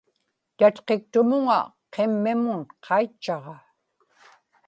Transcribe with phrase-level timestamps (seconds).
[0.57, 1.59] tatkiktumuŋa
[1.93, 3.55] qimmimun qaitchaġa